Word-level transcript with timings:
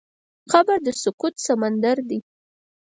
قبر 0.51 0.77
د 0.85 0.87
سکوت 1.03 1.35
سمندر 1.47 1.97
دی. 2.09 2.19